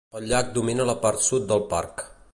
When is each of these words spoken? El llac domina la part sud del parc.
El 0.19 0.23
llac 0.29 0.47
domina 0.55 0.87
la 0.91 0.97
part 1.05 1.23
sud 1.29 1.47
del 1.53 1.65
parc. 1.75 2.09